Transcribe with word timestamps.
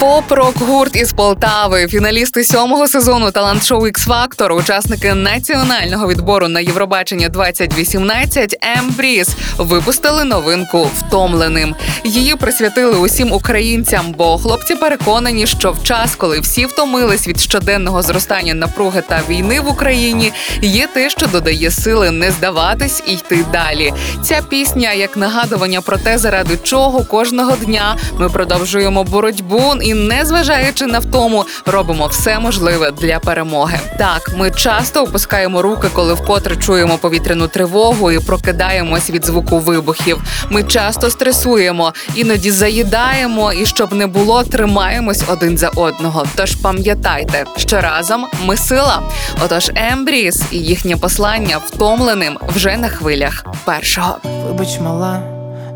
Поп-рок 0.00 0.56
гурт 0.58 0.96
із 0.96 1.12
Полтави, 1.12 1.86
фіналісти 1.88 2.44
сьомого 2.44 2.88
сезону 2.88 3.30
талант-шоу 3.30 3.80
x 3.80 4.08
Factor, 4.08 4.52
учасники 4.52 5.14
національного 5.14 6.08
відбору 6.08 6.48
на 6.48 6.60
Євробачення 6.60 7.28
2018 7.28 8.56
Ембріз 8.78 9.28
випустили 9.58 10.24
новинку 10.24 10.90
втомленим. 10.98 11.74
Її 12.04 12.36
присвятили 12.36 12.96
усім 12.96 13.32
українцям, 13.32 14.14
бо 14.18 14.38
хлопці 14.38 14.74
переконані, 14.74 15.46
що 15.46 15.72
в 15.72 15.82
час, 15.82 16.14
коли 16.14 16.40
всі 16.40 16.66
втомились 16.66 17.28
від 17.28 17.40
щоденного 17.40 18.02
зростання 18.02 18.54
напруги 18.54 19.02
та 19.08 19.20
війни 19.28 19.60
в 19.60 19.68
Україні, 19.68 20.32
є 20.62 20.86
те, 20.86 21.10
що 21.10 21.26
додає 21.26 21.70
сили 21.70 22.10
не 22.10 22.30
здаватись 22.30 23.02
і 23.06 23.12
йти 23.12 23.44
далі. 23.52 23.92
Ця 24.22 24.42
пісня 24.48 24.92
як 24.92 25.16
нагадування 25.16 25.80
про 25.80 25.98
те, 25.98 26.18
заради 26.18 26.58
чого 26.62 27.04
кожного 27.04 27.56
дня 27.56 27.96
ми 28.18 28.28
продовжуємо 28.28 29.04
боротьбу 29.04 29.59
і, 29.82 29.94
незважаючи 29.94 30.86
на 30.86 30.98
втому, 30.98 31.44
робимо 31.66 32.06
все 32.06 32.38
можливе 32.38 32.90
для 32.90 33.18
перемоги. 33.18 33.80
Так, 33.98 34.30
ми 34.36 34.50
часто 34.50 35.02
опускаємо 35.02 35.62
руки, 35.62 35.88
коли 35.92 36.14
вкотре 36.14 36.56
чуємо 36.56 36.98
повітряну 36.98 37.48
тривогу 37.48 38.10
і 38.10 38.20
прокидаємось 38.20 39.10
від 39.10 39.24
звуку 39.26 39.58
вибухів. 39.58 40.22
Ми 40.50 40.62
часто 40.62 41.10
стресуємо, 41.10 41.92
іноді 42.14 42.50
заїдаємо, 42.50 43.52
і 43.52 43.66
щоб 43.66 43.92
не 43.92 44.06
було, 44.06 44.44
тримаємось 44.44 45.22
один 45.28 45.58
за 45.58 45.68
одного. 45.68 46.26
Тож 46.34 46.54
пам'ятайте, 46.54 47.44
що 47.56 47.80
разом 47.80 48.26
ми 48.44 48.56
сила. 48.56 49.02
Отож, 49.44 49.70
Ембріс 49.74 50.42
і 50.50 50.58
їхнє 50.58 50.96
послання 50.96 51.58
втомленим 51.58 52.38
вже 52.48 52.76
на 52.76 52.88
хвилях 52.88 53.44
першого. 53.64 54.16
Вибач, 54.46 54.80
мала, 54.80 55.22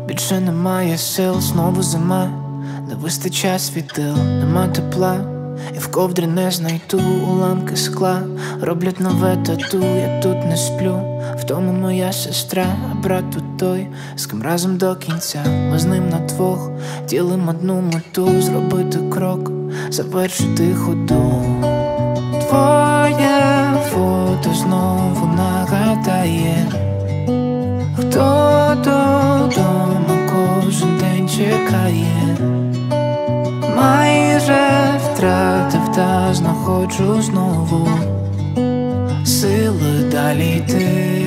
більше 0.07 0.39
немає 0.39 0.97
сил, 0.97 1.41
знову 1.41 1.83
зима, 1.83 2.44
не 2.87 2.95
вистачає 2.95 3.59
світил, 3.59 4.17
нема 4.17 4.67
тепла, 4.67 5.15
і 5.75 5.77
в 5.77 5.87
ковдрі 5.87 6.27
не 6.27 6.51
знайду 6.51 7.01
уламки 7.27 7.75
скла, 7.75 8.21
роблять 8.61 8.99
нове 8.99 9.37
тату, 9.45 9.83
я 9.83 10.19
тут 10.21 10.45
не 10.45 10.57
сплю. 10.57 11.15
В 11.37 11.43
тому 11.43 11.71
моя 11.71 12.11
сестра, 12.13 12.65
а 12.91 12.95
брат 12.95 13.31
тут 13.31 13.57
той, 13.57 13.87
з 14.15 14.25
ким 14.25 14.43
разом 14.43 14.77
до 14.77 14.95
кінця. 14.95 15.43
Ми 15.71 15.79
з 15.79 15.85
ним 15.85 16.09
на 16.09 16.19
двох 16.19 16.71
ділим 17.09 17.47
одну 17.47 17.81
мету, 17.81 18.41
зробити 18.41 18.99
крок, 19.09 19.51
завершити 19.89 20.75
ходу. 20.75 21.45
Твоє 22.47 23.41
фото 23.91 24.53
знову 24.53 25.25
нагадає. 25.35 26.71
Хто 27.97 28.75
додому 28.83 30.29
кожен 30.29 30.97
день 30.97 31.29
чекає, 31.29 32.34
знаходжу 36.35 37.21
знову 37.21 37.89
сили 39.25 40.09
далі 40.11 40.57
йти. 40.57 41.25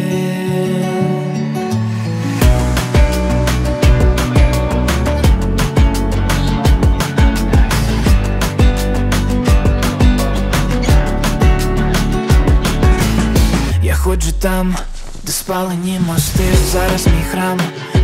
Я 13.82 13.94
ходжу 13.94 14.32
там, 14.40 14.76
де 15.24 15.32
спалені 15.32 16.00
мости, 16.06 16.44
зараз 16.72 17.06
мій 17.06 17.24
храм, 17.30 17.60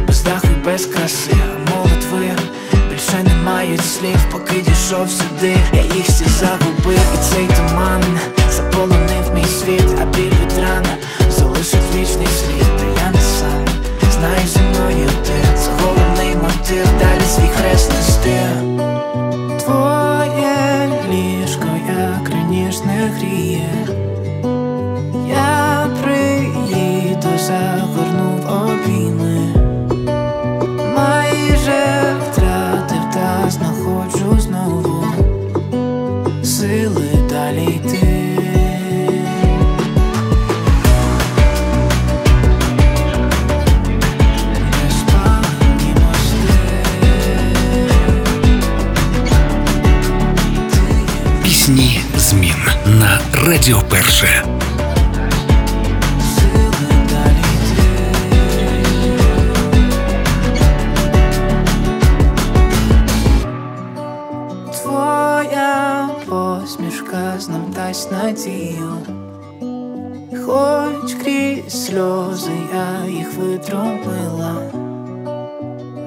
без 0.06 0.22
даху 0.22 0.46
і 0.46 0.64
без 0.64 0.86
краси, 0.86 1.36
мають 3.74 3.90
слів, 3.90 4.18
поки 4.32 4.60
дійшов 4.60 5.10
сюди, 5.10 5.56
я 5.72 5.82
їх 5.82 6.08
всі 6.08 6.24
загубив, 6.24 7.00
і 7.14 7.34
цей 7.34 7.46
туман 7.46 8.02
заполонив 8.50 9.34
мій 9.34 9.44
світ, 9.44 9.98
а 10.02 10.04
біль 10.04 10.30
від 10.42 10.58
ран 10.58 10.84
залишить 11.30 11.94
вічний 11.94 12.26
слід, 12.26 12.76
та 12.78 13.04
я 13.04 13.10
не 13.10 13.20
сам 13.20 13.64
знаю 14.12 14.46
зі 14.46 14.60
мною 14.60 15.08
ти, 15.26 15.56
це 15.56 15.70
головний 15.80 16.36
мотив, 16.36 16.86
далі 17.00 17.26
свій 17.26 17.48
хрест 17.48 17.92
нести. 17.92 18.40
Твоє 19.64 20.88
ліжко, 21.10 21.68
як 21.88 22.30
раніше 22.30 22.80
не 22.84 23.08
гріє. 23.08 23.86
Я 25.28 25.86
приїду, 26.02 27.28
загорну 27.38 28.13
сили 37.34 37.46
далі 37.46 37.64
йти. 37.64 37.98
Неспалені 44.84 45.94
мости. 46.00 46.54
Пісні 51.42 52.00
змін 52.16 52.54
на 52.86 53.18
Радіо 53.46 53.82
Перше. 53.88 54.44
Сили 56.36 56.94
далі 57.10 57.44
йти. 57.64 57.84
Твоя 64.72 65.83
посмішка 66.34 67.38
нам 67.48 67.72
дасть 67.74 68.12
надію, 68.12 68.96
хоч 70.46 71.14
крізь 71.14 71.86
сльози 71.86 72.52
я 72.74 73.06
їх 73.10 73.34
витромила, 73.34 74.56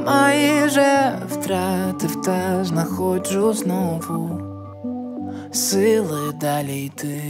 майже 0.06 1.20
втратив 1.30 2.22
та 2.22 2.64
знаходжу 2.64 3.54
знову 3.54 4.42
сили 5.52 6.34
далі 6.42 6.86
йти. 6.86 7.22